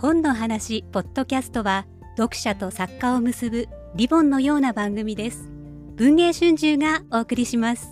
[0.00, 1.84] 本の話ポッドキャストは
[2.16, 5.50] 読者と作家を結ぶリボンのような番組です。
[5.96, 7.88] 文藝春秋がお送りします。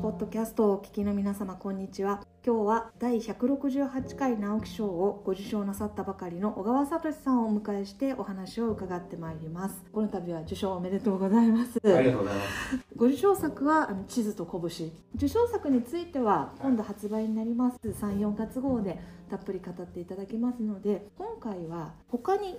[0.00, 2.31] ポッドキャストをお聞きの皆様こんにちは。
[2.44, 9.80] 今日は第168回直木賞をご受賞なさったばかりの小川聡さんをお迎えしてお話を伺ってまいります。
[9.92, 11.78] この度は受賞おめでとうございます。
[11.84, 12.48] ありがとうございます。
[12.96, 14.90] ご受賞作はあの地図と拳。
[15.14, 17.78] 受賞作については今度発売になります。
[17.84, 18.98] 34月号で
[19.30, 22.56] たっぷり語っていただきますので今回は他に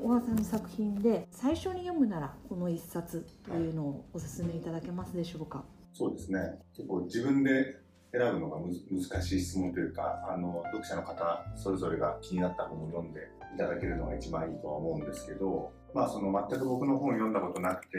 [0.00, 5.64] 小川さんの作品で最初に読むならこの一冊というのをお勧めいただけますでしょうか？
[5.92, 6.60] そうですね。
[6.76, 7.82] 結構自分で
[8.16, 13.20] 選ぶのが難しい質問というかあの読者の方それぞれが気になった本を読んで
[13.54, 17.98] いただけるのが一番いいとは思うんですけど、まあ、その全く僕の本を読んだことなくて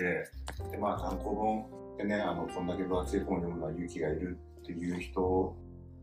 [0.72, 5.54] で、まあ、単行本でねあのこんだけ分厚い本を読むのは勇気がいるっていう人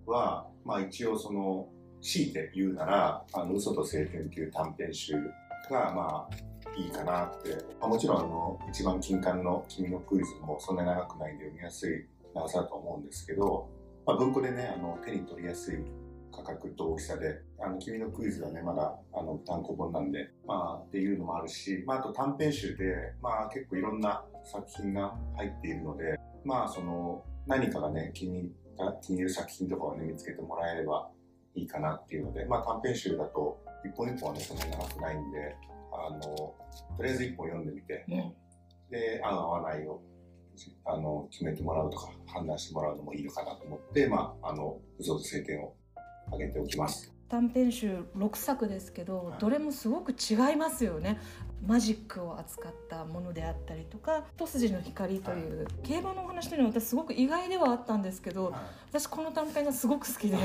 [0.07, 1.69] は、まあ、一応その
[2.03, 5.15] 強いて言うなら「あの嘘と晴天」という短編集
[5.71, 6.37] がまあ
[6.77, 13.69] いいかなって、まあ、もちろんあの一番近刊の「君のクイズ」もそんなに長くないんで読みやすい長さだと思うんですけど、
[14.07, 15.79] まあ、文庫でねあの手に取りやすい
[16.33, 28.51] 価格と大きさで「あの君のクイズ」はねまだあの単行本なんで、まあ、っていうのもあるし、まあ、あと短編集で、まあ、結構いろんな作品が入っているのでまあその何かがね気に
[29.03, 31.09] 気に入る作品とかをね見つけてもらえれば
[31.55, 35.57] いいかなっていうので、まあ、短編集だと一本一本はねそんなに長くないんで
[35.93, 36.57] あのと
[37.01, 38.35] りあえず一本読んでみて、うん、
[38.91, 40.01] で合う合わないを
[40.85, 45.75] あの決めてもらうとか判断してもらうのもいいのかなと思って、まあ、あの嘘と晴天を
[46.27, 47.13] 挙げておきます。
[47.29, 51.19] 短編集6作ですけど、はい、どれもすごく違いますよね。
[51.67, 58.55] マジックを扱ったものであったりとか「一筋の光」という、はい、競馬のお話というのは私すごく意外ではあったんですけど、はい、
[58.91, 60.37] 私この短編がすごく好きで。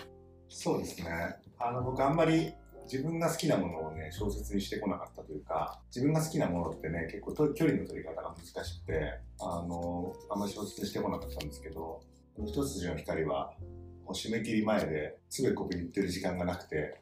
[0.48, 1.36] そうですね。
[1.58, 2.52] あの僕あんまり
[2.90, 12.00] 自分が好きなものをね、小説にしてこなかったというか、自分が好きなものってね、結構距離の取り方が難しくて、あの、あんまり小説にしてこなかったんですけど、
[12.44, 13.52] 一筋の光は、
[14.04, 17.00] もう締め切り前で、つべこべ言ってる時間がなくて、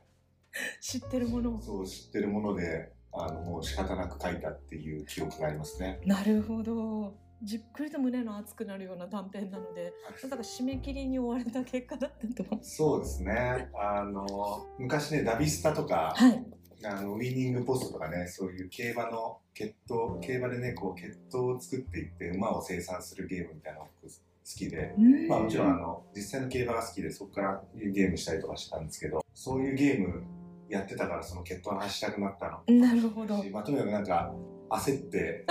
[0.81, 6.01] 知ってるものそう、知ってるもので、あの、もう仕方なく書いたっていう記憶がありますね。
[6.07, 7.24] なるほど。
[7.45, 12.65] じっくりと胸の熱くなるような短編なので、だから締め切りに追われた結果だったと思う。
[12.65, 13.69] そうですね。
[13.75, 16.45] あの、昔ね、ダビスタとか、はい、
[16.87, 24.09] あのウィニングポストとかね、そういう競馬の決闘、競馬でね、こう、決闘を作っていって馬を生産するゲームみたいなのが好
[24.45, 24.95] きで、
[25.29, 30.23] まあもちろんあの、実際の競馬が好きで、そこからゲームしたりとかしたんですけど、そういうゲーム
[30.69, 32.81] やってたからその決闘の話したくなったの。
[32.81, 33.45] なるほど。
[33.51, 34.35] まあとにかくなんか、
[34.71, 35.45] 焦って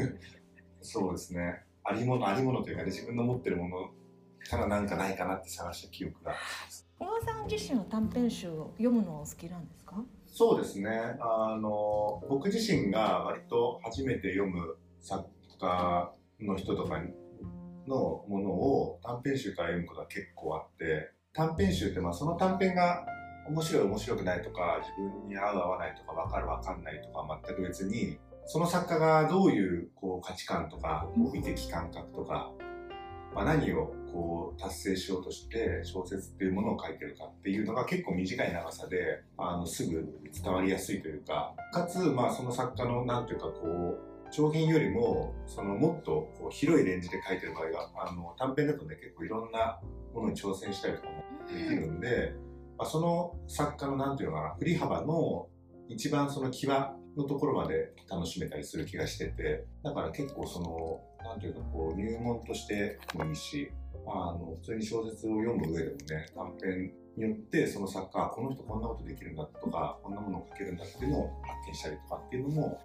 [0.80, 1.62] そうですね。
[1.84, 3.90] ありもの、ありものというかね、自分の持ってるもの
[4.48, 6.34] からなんかないかなって探した記憶が。
[6.98, 9.96] 小川さん自身は短編集を読むのはお好きなんですか？
[10.26, 10.90] そうですね。
[11.20, 15.28] あの、僕自身が割と初めて読む作
[15.60, 17.00] 家の人とか
[17.86, 23.06] のものを短編集から読むことが結構あって、短編集ってまあその短編が
[23.48, 28.18] 面白い面白くないとか自分に合う合わないとか分かる分かんないとか全く別に
[28.50, 32.50] その作家がどういうこう価値観とか、こう美的感覚とか、
[33.34, 43.98] まあ、何をこう達成しようとして小説っていうものを書いてるかっていうのが結構短い長さであのすぐ伝わりやすいというかかつ、まあ、その作家のなんていうかこう
[44.30, 49.78] 長編よりもそのもっとこう広いレンジで書いてる場合があの短編だとね結構いろんな
[50.14, 51.22] ものに挑戦したりとかも
[51.52, 52.32] できるんで、
[52.78, 55.48] まあ、その作家のなんていうのかな振り幅の
[55.90, 63.70] 一番その際のところまで楽しめたりする気がしてて、だから結構その、なんていうかこう、入門としてもいいし、
[64.06, 72.80] まああの、普通に小説を読む上でもね、短編によってその作家、この人こんなことできるんだとか、こんなものを書けるんだっていうのを発見したりとかっていうのも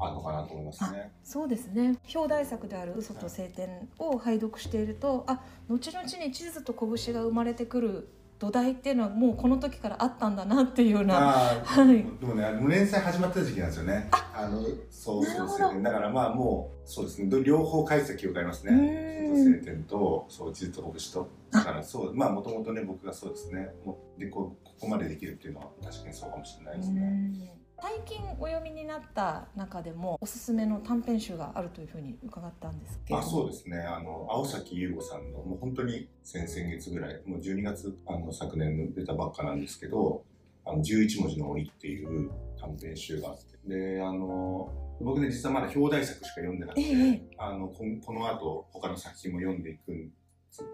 [0.00, 1.12] あるのかなと思いますね。
[1.22, 1.96] そうですね。
[2.14, 8.08] 表題作である嘘と晴天を拝読していると、あ、後々に地図と拳が生まれてくる
[8.38, 11.86] 土台っていうのはもうこの時からあったんだなっていうような、はい、
[12.20, 14.08] でもねあの連載始まった時期なんですよね。
[14.12, 17.42] あのそうそうですよねだからまあもうそうですね。
[17.42, 19.08] 両方解析をがありますね。
[19.34, 21.30] 晴天とそう地図と拳と。
[21.50, 23.70] だからそうまあもともとね僕がそうですね。
[23.84, 27.58] もでこここまでできるっていうのは確かにそうかもしれないですね。
[27.80, 33.78] 最近お読みになった中でもおすすめの短編集があるというふうに伺ったんですけどあそうですね。
[33.78, 40.24] あの青崎優吾さんのもう本当に先々月ぐらいもう12月あの昨年出たばっかなんですけど
[40.66, 42.30] 「あの11文字の鬼」っていう
[42.60, 43.58] 短編集があって。
[43.66, 50.10] であの僕ね、実はまだ表題作しか読んでなくて、ええあのこの後他の作品も読んでいく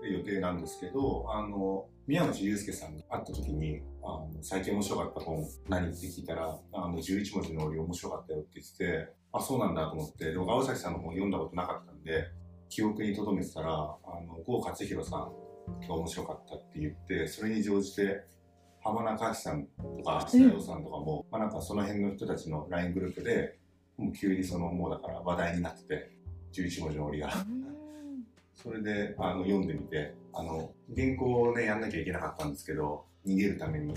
[0.03, 12.29] 予定なんですけど、あの宮内祐介さんが会った時にあの最近面白かった本何って聞いたらあの11文字の折面白かったよって言っててあそうなんだと思ってでも青崎さんの本読んだことなかったんで
[12.69, 13.77] 記憶に留めてたらあ
[14.21, 15.21] の郷勝弘さん
[15.89, 18.25] が面白かったって言ってそれに乗じて
[18.83, 23.59] 浜中明さんとか須田洋さんとかも、まあ、なんかその辺の人たちの LINE グループで
[23.97, 26.11] もう急にそのもうだから話題になってて
[26.53, 27.33] 11文字の折が。
[28.55, 33.95] それであの読んでみてあの原稿をねやんなきゃいけなかったんですけど逃げるために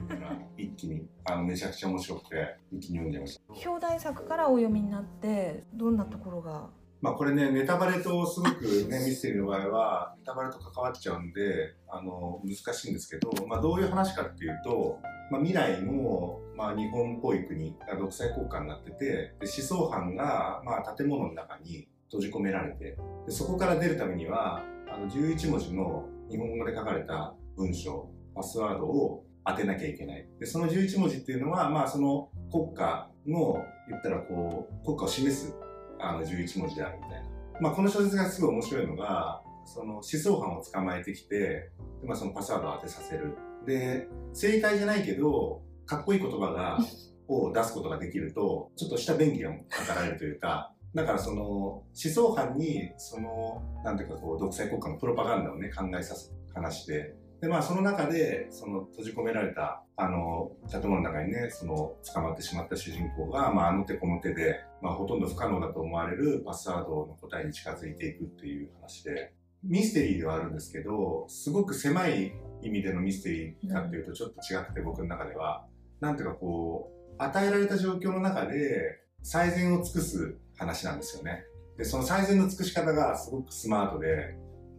[0.56, 3.70] 一気にあのめちゃくちゃ面白くて一気に読んじゃいました。
[3.70, 6.68] 表題作からお読みになってどんなところが？
[7.00, 14.98] まあこれねネタバレとすごくねミステリーの場合はネタバレと関わっちゃうんであの難しいんですけど、まあ、どういう話かっていうと、
[15.30, 22.96] まあ、未来の、まあ、日本っぽい国が独裁国家になっててで思想犯が、まあ、建物の中に閉じ込められて。
[23.26, 30.28] でそこから出るためにはあの11文字の日本語で書かれた文章パスワードを当てなきゃいけない。
[30.40, 35.54] でその11文字っていうのは、まあ、その国家の言ったらこう国家を示す
[36.00, 41.70] あの11文字であるみたいな、まあ、この小説がすごい面白いのがその思想犯を捕まえてきてで、
[42.06, 43.36] まあ、そのパスワードを当てさせる。
[43.66, 46.78] で正解じゃないけどかっこいい言葉が
[47.28, 69.34] を出すことができるとちょっとした便宜が図られるというかだからその思想犯にそのなんていうかこう独裁国家のプロパガンダをね考えさせ話してでまあその中でその閉じ込められたあの建物の中にねその捕まってしまった主人公が、まあ、あの手この手で、まあ、ほとんど不可能だと思われるパスワードの答えに近づいていくっていう話で。
[69.64, 72.32] ミステリーではあるんですけどすごく狭い
[72.62, 75.66] 意味でのミステリーかっていうとちょっと違くて、僕の中では。
[75.98, 81.44] なんていうかこう与えられた状況の中で最善を尽くす話なんですよね。
[81.76, 84.36] で、その最善の尽くし方がすごくスマートで、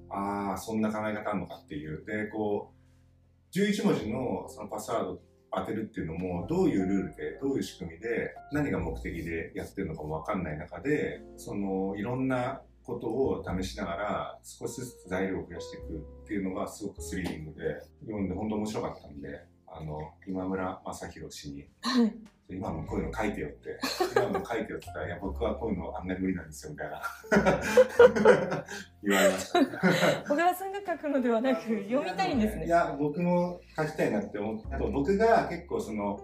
[0.09, 2.03] ああ、そんな考え方あるのかっていう。
[2.05, 5.21] で、こう、11文字のそのパスワード
[5.51, 15.83] 当てるっていうのも、どういうルールで、どういう仕組みで、何が目的でやってるのかもわかんない中で、その、いろんなことを試しながら、少しずつ材料を増やしていく
[16.23, 22.13] っていうのがすごくスリリングで、読んで本当面白かったんで、あの、今村正弘氏に、はい。
[22.49, 23.77] 今もこういうの書いてよって、
[24.15, 27.01] 今も書いてよって言ったら、いや、僕はこういうのあんまり無理なんですよ、みたいな。
[29.03, 30.23] 言われました。
[30.23, 32.65] 小川さんが書くのではなく読みたいんですね。
[32.65, 36.21] いや、僕も書きたいなって思って、あと僕が結構その、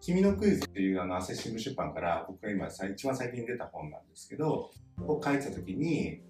[0.00, 4.70] 君のクイズっていうあの、朝日新聞出版から、僕が今さ一番最近出た本なんですけど、
[5.06, 6.22] を書いてた時に、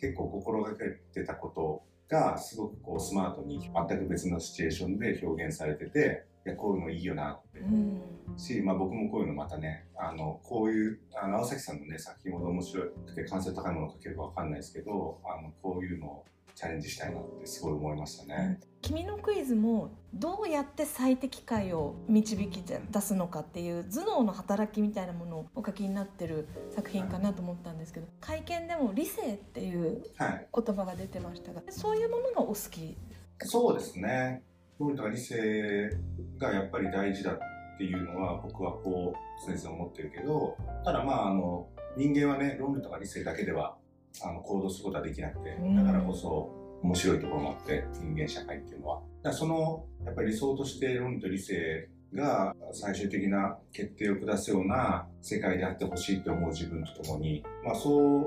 [0.00, 7.60] 結構心がけてたことが、すごくこう、スマートに全く別のシチュエーションで表現されてて、いや、こういうのいいよなって。
[7.60, 8.02] うん。
[8.36, 16.24] し、まあ、僕もこういうのまたねあのこういうあの青崎さんのね作品ほど面白くて完成高いものを書けるかわかんないですけどあのこういうのを
[16.54, 18.60] チャレンジしたいなってすごい思いましたね。
[18.80, 32.96] 君のクイズもどうやって最適解を導き出すのかっていう頭脳の働きみたいなものをお書きになってる作品かなと思ったんですけど会見でも理性っていうはい、言葉が出てましたがそういうものがお好き？
[33.40, 34.42] そうですね。
[34.78, 35.90] 論理とか理性
[36.38, 37.38] がやっぱり大事だっ
[37.78, 43.76] ていうのは僕はこう常々思ってるけどただまああの人間はね論理とか理性だけでは
[44.22, 46.52] あの行動することはできなくてうんだからこそ
[46.82, 58.20] 面白いところもあって人間社会っていうのはだそのやっぱり理想として論理と理性が最終的な決定を下すような世界であってほしいと思う自分とともに、まあ、そ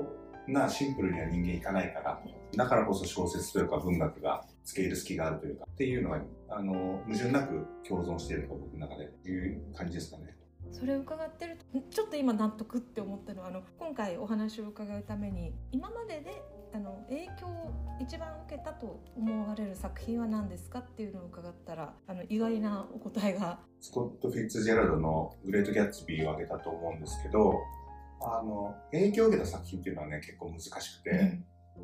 [0.46, 2.20] うなシンプルには人間いかないから
[2.56, 10.34] だからこそ小説というか文学が付け入る隙があるというかっていうのがあの矛盾なく共存していると僕の中でいう感じですかね。
[10.70, 23.60] それを伺ってるとちょっと今納得って思ったのはあの今回お話を伺うために今までであの影響を一番受けたと思われる作品は何ですかっていうのを伺ったらあの意外なお答えが。
[23.80, 27.54] スコット・フィッツジェラルドの「グレート・ギャッツビー」を挙げたと思うんですけど
[28.20, 31.40] あの影響を受けた作品っていうのはね結構難しくて、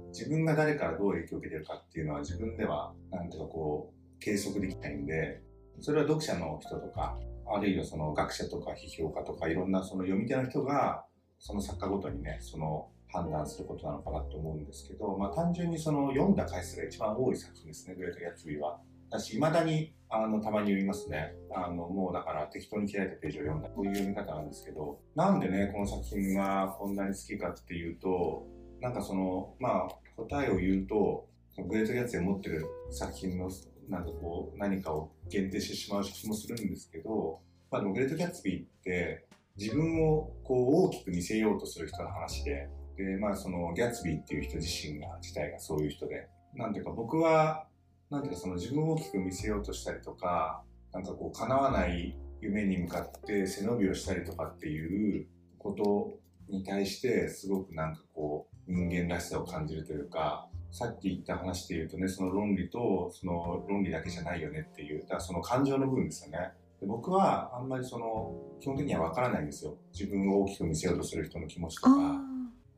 [0.09, 5.43] 自分が誰からどう影響を受けてるかっていうのは自分ではなんていうかこう計測できないんで
[5.81, 11.05] それは読者の人とかあるいはその学者とか批評家とかいろんなその読み手の人が
[11.39, 18.81] その作家ごとにねその判断することなのかなと思うんですけど、まあ、単純にその読んだ回数が一番多い作品ですね「グレート・ギャッツビー」は。
[19.11, 21.35] だし、未だに、あの、たまに読みますね。
[21.55, 28.47] あの、もうだから適当に開いたページを読んだ、こういう読み方なんですけど、なんでね、この作品がこんなに好きかっていうと、
[28.81, 31.29] なんかその、まあ、答えを言うと、
[31.69, 33.51] グレート・ギャッツビー持ってる作品の、
[33.89, 39.27] なんかこう、何かを限定してしまう気もするんですけど、まあでもグレート・ギャッツビーって、
[39.57, 47.67] 自分をこう大きく見せようとする人の話で、で、まあそのギャツビーっていう人自身が、自体がそういう人で、なんていうか僕は、
[48.11, 50.63] なんていうかその自分を大きく見せようとしたりとか、
[50.93, 55.27] なんかこう叶わない夢に向かって背伸びをしたりとかっていう
[55.59, 56.13] こと
[56.49, 66.51] に対してすごくなんかこう人間らしさを感じるというか、さっき言った話で言うとね、その論理とその論理だけじゃないよねっていう、だからその感情の部分ですよね。
[66.81, 69.77] で僕はあんまりその基本的には分からないんですよ。
[69.93, 71.91] 自分を大きく見せようとする人の気持ちとか。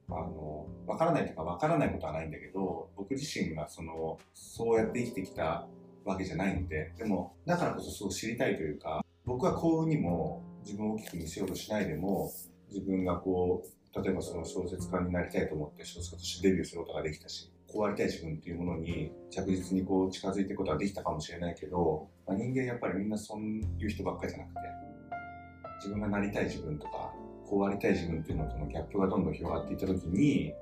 [0.08, 5.66] あの、わからないとかわからないことはないんだけど、僕自身がその、そうやって生きてきた
[6.04, 12.30] わけじゃないんで、でも、だからこそそう知りたいというか、僕は幸運にも自分を大きく見せようとしないでも、
[12.68, 24.60] 自分がこう、例えばその小説家になりたいと思って小説家としてデビューすることができたし、こうありたい自分っていうものに着実にこう近づいていくことができたかもしれないけど、まあ、人間やっぱりみんなそういう人ばっかりじゃなくて、
[25.76, 27.12] 自分がなりたい自分とか、
[27.44, 30.54] こうありたい自分っていうのとのギャップがどんどん広がっていった時に、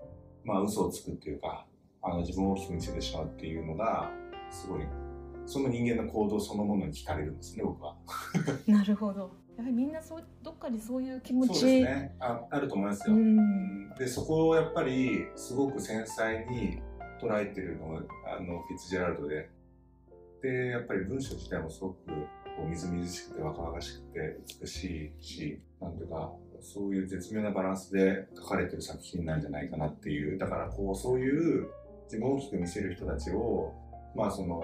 [0.44, 1.66] まあ嘘をつくっていうか、
[2.02, 4.11] あの自分を大きく見せてしまうっていうのが、
[4.50, 4.83] すごい、
[5.47, 7.97] その人間の行動そのものに惹かれるんですね、僕は。
[8.66, 9.44] なるほど。
[9.56, 16.83] やはりみんなそうどっかにそういう気持ちそうですねああると思いますよ、うんでそこをやっぱりすごく繊細に
[17.21, 18.02] 捉えてるのが
[18.37, 19.50] あのフィッツジェラルドで。
[20.42, 22.12] でやっぱり文章自体もすごくこ
[22.66, 30.38] うみずみずしくて若々しくて美しいしなんていうかそういう絶妙なバランスで書かれてる作品なんじゃないかなっていう。
[30.38, 31.68] だからこうそういう
[32.04, 33.73] 自分を大きく見せる人たちを
[34.14, 34.62] まあその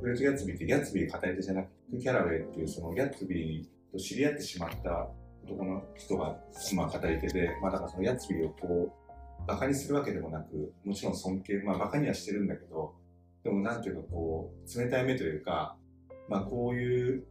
[0.00, 5.08] グレート・ギャッツビーってギャッツビー語り手じゃなくてキャラウェイっていうそのギャッツビーと知り合ってしまった
[5.44, 6.36] 男の人が、
[6.74, 9.05] まあ、語り手で、まあ、だからそのギャッツビーをこう、
[9.46, 12.94] バカにするわけでもなく、もちろん尊敬、まあ、バカにはしてるんだけど、
[13.44, 15.76] でもなんていうかこう、冷たい目というか、
[16.28, 17.24] まあ、こういう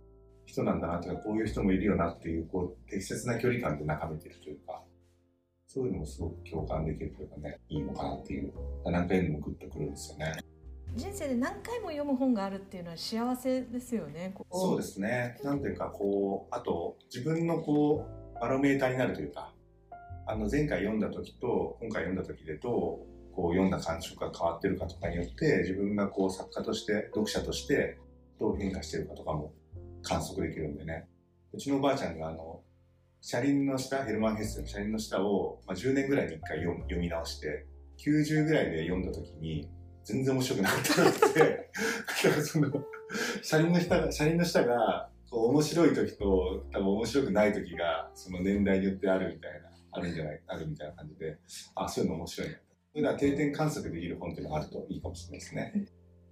[0.45, 4.81] 人なんだなとか、こういう人もいるよなっていう、こう、適切な距離感で眺めてるというか、
[5.67, 8.53] そういうのもすごく共感できるというかね、いいのかなっていう、
[8.85, 10.33] 何回でもグッとくるんですよね。
[10.95, 14.33] 人生で何回も読む本があるっていうのは幸せですよね。
[14.49, 15.37] そうですね。
[15.43, 18.05] なんていうか、こう、あと、自分のこ
[18.35, 19.53] う、バロメーターになるというか、
[20.27, 27.99] あの、前回読んだ時と、今回読んだ時でどう、こう、読んだ感触が変わってるかとかによって、自分がこう、作家として、読者として、
[28.39, 29.53] どう変化してるかとかも
[30.01, 31.07] 観測できるんでね。
[31.53, 32.61] うちのおばあちゃんが、あの、
[33.21, 37.65] 車輪の下、ヘルマン・ヘッセの車輪の下を、まあ、10年ぐらいに1回読み直して、
[37.97, 39.69] 90ぐらいで読んだ時に、
[40.03, 41.39] 全然面白くなかったらしくて、
[42.23, 42.71] だからその、
[43.41, 51.37] 車輪の下、車輪の下が、こう面白い時と、多分面白くない時が、その年代によってあるみたいな、あるんじゃない、あるみたいな感じで、
[51.75, 52.55] あ、そういうの面白いな。
[52.55, 52.59] そ
[52.95, 55.85] ういうのは定点観測できる本っていうのがあるといいかもしれないですね。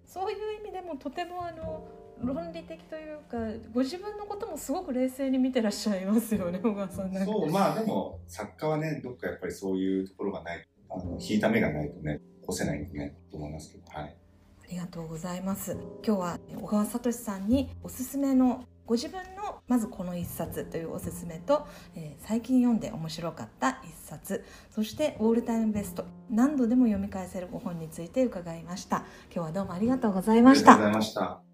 [0.06, 1.88] そういう意味でもとてもあの
[2.22, 3.38] 論理的というか
[3.74, 14.16] ご自分のこともすごく冷静に見てらっしゃいますよね小川さんなんかそう、まあでも、作家はね、どっかやっぱりそういうところがない、あの、引いた目がないとね、干せないんでね、と思いますけど、はい。
[14.64, 19.33] ありがとうございます今日は小川聡さんにおすすめのご自分の
[19.68, 24.44] まずこの一冊というおすすめと、えー最近読んで面白かった一冊。
[24.72, 26.06] そしてオールタイムベスト。
[26.30, 29.06] 何度でも読み返せるご本について伺いました。
[29.34, 30.74] 今日はどうもありがとうございました。
[30.74, 31.53] ありがとうございました。